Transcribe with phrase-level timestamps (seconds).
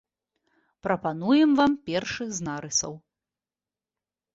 [0.87, 2.93] Прапануем вам першы з нарысаў.